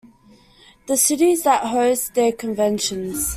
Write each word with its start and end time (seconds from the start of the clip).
The 0.87 0.97
cities 0.97 1.43
that 1.43 1.65
host 1.67 2.15
their 2.15 2.31
conventions. 2.31 3.29